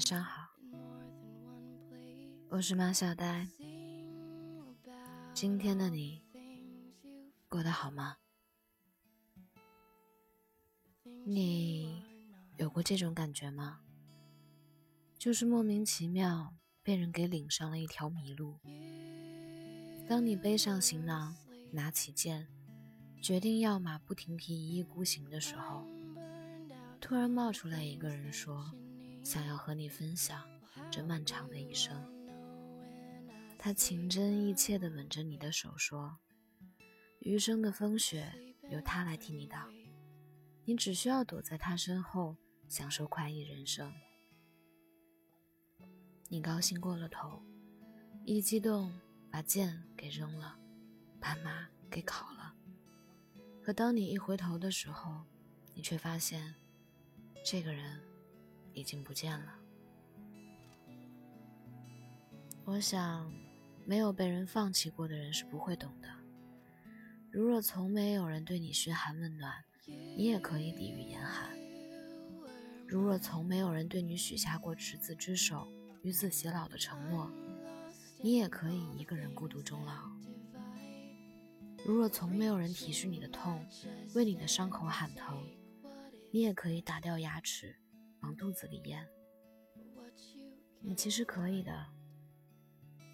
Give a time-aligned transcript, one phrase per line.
[0.00, 0.48] 晚上好，
[2.48, 3.46] 我是马小呆。
[5.34, 6.22] 今天的你
[7.50, 8.16] 过得好吗？
[11.26, 12.02] 你
[12.56, 13.80] 有过这种感觉吗？
[15.18, 18.58] 就是莫名其妙被人给领上了一条迷路。
[20.08, 21.36] 当你背上行囊，
[21.72, 22.48] 拿起剑，
[23.20, 25.84] 决定要马不停蹄一意孤行的时候，
[27.02, 28.72] 突然冒出来一个人说。
[29.22, 30.42] 想要和你分享
[30.90, 31.94] 这漫长的一生，
[33.58, 36.18] 他情真意切地吻着你的手，说
[37.20, 38.32] ：“余生的风雪
[38.70, 39.72] 由他来替你挡，
[40.64, 42.36] 你只需要躲在他身后，
[42.68, 43.92] 享受快意人生。”
[46.28, 47.42] 你高兴过了头，
[48.24, 48.98] 一激动
[49.30, 50.58] 把剑给扔了，
[51.20, 52.54] 把马给烤了。
[53.62, 55.24] 可当你一回头的时候，
[55.74, 56.54] 你却发现，
[57.44, 58.00] 这个人。
[58.80, 59.54] 已经不见了。
[62.64, 63.30] 我想，
[63.84, 66.08] 没有被人放弃过的人是不会懂的。
[67.30, 69.52] 如若从没有人对你嘘寒问暖，
[69.86, 71.50] 你也可以抵御严寒；
[72.86, 75.68] 如若从没有人对你许下过执子之手、
[76.02, 77.30] 与子偕老的承诺，
[78.22, 80.10] 你也可以一个人孤独终老；
[81.84, 83.64] 如若从没有人体恤你的痛，
[84.14, 85.46] 为你的伤口喊疼，
[86.32, 87.76] 你也可以打掉牙齿。
[88.30, 89.04] 往肚子里咽。
[90.78, 91.86] 你其实可以的，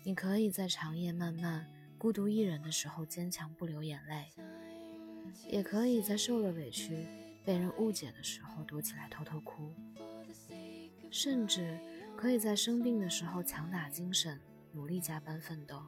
[0.05, 4.31] 你可以在长夜漫漫、孤独一人的时候坚强不流眼泪，
[5.48, 7.06] 也可以在受了委屈、
[7.47, 9.73] 被人误解的时候躲起来偷偷哭，
[11.11, 11.78] 甚至
[12.14, 14.39] 可以在生病的时候强打精神、
[14.73, 15.83] 努力加班奋斗。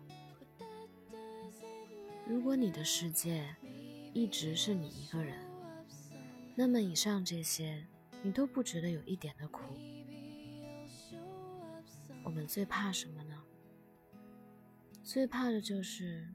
[2.26, 3.54] 如果你的世界
[4.14, 5.36] 一直是你一个人，
[6.54, 7.86] 那么以上这些。
[8.22, 9.62] 你都不值得有一点的苦。
[12.24, 13.34] 我们最怕什么呢？
[15.02, 16.28] 最怕的就是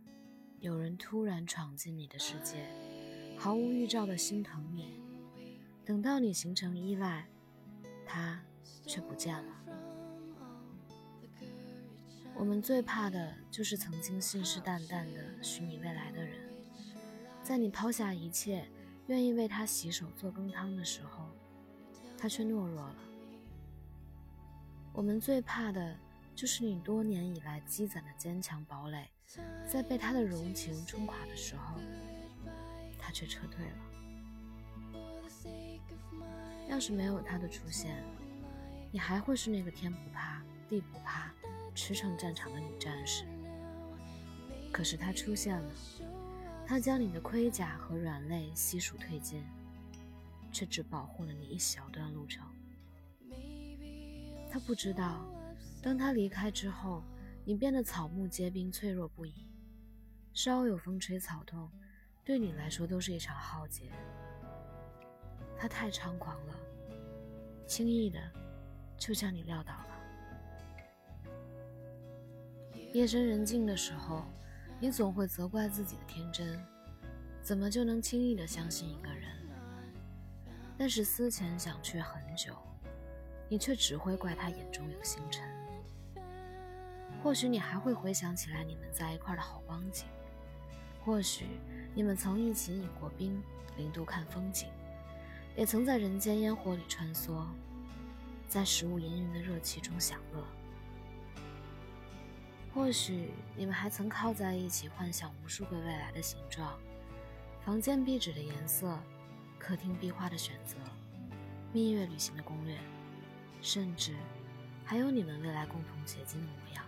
[0.59, 2.65] 有人突然闯进你的世界，
[3.37, 4.99] 毫无预兆的心疼你，
[5.85, 7.27] 等到你形成依赖，
[8.05, 8.43] 他
[8.87, 9.53] 却不见了。
[12.35, 16.49] 我们最怕的就是曾经信誓旦旦的许你未来的人，
[17.43, 18.67] 在你抛下一切，
[19.05, 21.29] 愿意为他洗手做羹汤的时候。
[22.23, 22.95] 他却懦弱了。
[24.93, 25.93] 我们最怕的
[26.33, 29.09] 就是你多年以来积攒的坚强堡垒，
[29.67, 31.75] 在被他的柔情冲垮的时候，
[32.97, 33.73] 他却撤退了。
[36.69, 38.01] 要是没有他的出现，
[38.89, 41.29] 你还会是那个天不怕地不怕、
[41.75, 43.25] 驰骋战场的女战士。
[44.71, 45.71] 可是他出现了，
[46.65, 49.43] 他将你的盔甲和软肋悉数褪尽。
[50.53, 52.47] 却只保护了你一小段路程。
[54.49, 55.25] 他不知道，
[55.81, 57.03] 当他离开之后，
[57.43, 59.33] 你变得草木皆兵，脆弱不已。
[60.31, 61.69] 稍有风吹草动，
[62.23, 63.91] 对你来说都是一场浩劫。
[65.57, 66.55] 他太猖狂了，
[67.67, 68.19] 轻易的
[68.97, 69.87] 就将你撂倒了。
[72.93, 74.23] 夜深人静的时候，
[74.79, 76.63] 你总会责怪自己的天真，
[77.41, 79.42] 怎么就能轻易的相信一个人？
[80.77, 82.53] 但是思前想却很久，
[83.47, 85.47] 你却只会怪他眼中有星辰。
[87.23, 90.05] 或许你还会回想起来你们在一块的好光景，
[91.05, 91.45] 或许
[91.93, 93.41] 你们曾一起饮过冰，
[93.77, 94.67] 零度看风景，
[95.55, 97.45] 也曾在人间烟火里穿梭，
[98.49, 100.43] 在食物氤氲的热气中享乐。
[102.73, 106.77] 或许你们还曾靠在一起，幻想无数个未来的形状，
[107.63, 108.99] 房间壁纸的颜色。
[109.63, 110.75] 客厅壁画的选择，
[111.71, 112.77] 蜜月旅行的攻略，
[113.61, 114.13] 甚至
[114.83, 116.83] 还有你们未来共同结晶的模样，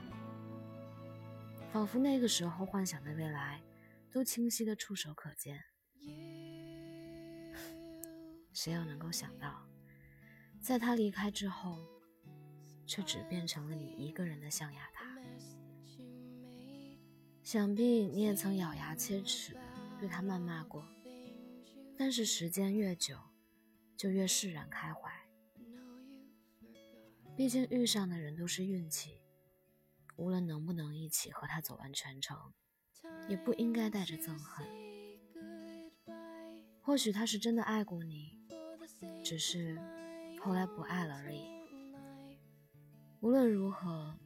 [1.72, 3.62] 仿佛那个时候幻想的未来
[4.12, 5.58] 都清晰的触手可见。
[8.52, 9.66] 谁又能够想到，
[10.60, 11.80] 在他离开之后，
[12.86, 15.06] 却只变成了你一个人的象牙塔？
[17.42, 19.56] 想必你也曾咬牙切齿
[19.98, 20.86] 对他谩骂过。
[21.98, 23.18] 但是时间越久，
[23.96, 25.12] 就越释然开怀。
[27.36, 29.22] 毕竟遇上的人都是运气，
[30.16, 32.54] 无论能不能一起和他走完全程，
[33.28, 34.66] 也不应该带着憎恨。
[36.82, 38.40] 或许他是真的爱过你，
[39.24, 39.78] 只是
[40.40, 41.44] 后来不爱了而已。
[43.22, 44.18] 无论如何，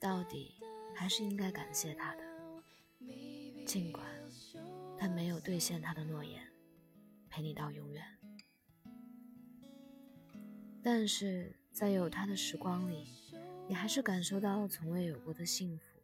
[0.00, 0.54] 到底
[0.96, 2.24] 还是应该感谢他的，
[3.66, 4.04] 尽管
[4.96, 6.42] 他没有兑现他的诺言。
[7.38, 8.04] 陪你到永远，
[10.82, 13.06] 但是在有他的时光里，
[13.68, 16.00] 你还是感受到从未有过的幸福。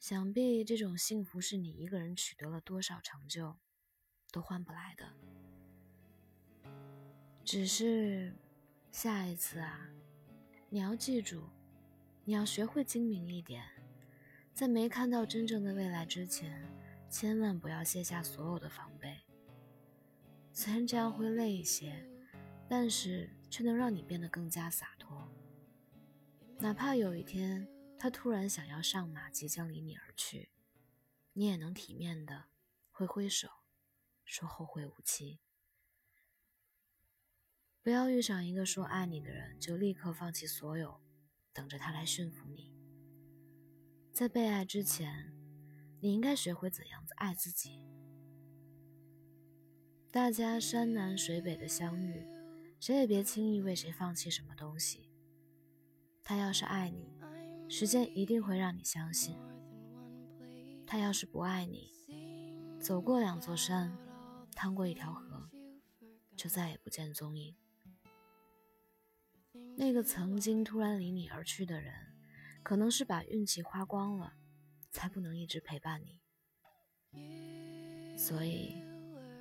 [0.00, 3.54] 想必这种幸福是你一个人取得了多少成就
[4.32, 5.12] 都换不来的。
[7.44, 8.34] 只是
[8.90, 9.90] 下一次啊，
[10.70, 11.44] 你要记住，
[12.24, 13.64] 你要学会精明一点，
[14.52, 16.68] 在没看到真正的未来之前，
[17.08, 19.19] 千万不要卸下所有的防备。
[20.52, 22.06] 虽然这样会累一些，
[22.68, 25.32] 但是却能让你变得更加洒脱。
[26.58, 27.66] 哪怕有一天
[27.98, 30.50] 他突然想要上马，即将离你而去，
[31.32, 32.46] 你也能体面的
[32.90, 33.48] 挥挥手，
[34.24, 35.40] 说后会无期。
[37.82, 41.00] 不要遇上一个说爱你的人就立刻放弃所有，
[41.54, 42.74] 等着他来驯服你。
[44.12, 45.32] 在被爱之前，
[46.00, 47.80] 你应该学会怎样爱自己。
[50.12, 52.26] 大家山南水北的相遇，
[52.80, 55.08] 谁也别轻易为谁放弃什么东西。
[56.24, 57.16] 他要是爱你，
[57.68, 59.36] 时间一定会让你相信；
[60.84, 61.92] 他要是不爱你，
[62.80, 63.96] 走过两座山，
[64.56, 65.48] 趟过一条河，
[66.36, 67.54] 就再也不见踪影。
[69.76, 71.94] 那个曾经突然离你而去的人，
[72.64, 74.32] 可能是把运气花光了，
[74.90, 76.18] 才不能一直陪伴你。
[78.18, 78.74] 所以，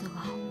[0.00, 0.49] 这个好